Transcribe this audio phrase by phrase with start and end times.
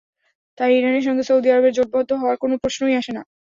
[0.57, 3.21] তাই ইরানের সঙ্গে সৌদি আরবের জোটবদ্ধ হওয়ার কোনো প্রশ্নই আসে না।